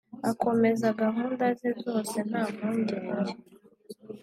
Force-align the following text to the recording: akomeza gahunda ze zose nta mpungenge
akomeza 0.31 0.87
gahunda 1.01 1.45
ze 1.59 1.69
zose 1.83 2.15
nta 2.29 2.43
mpungenge 2.53 3.33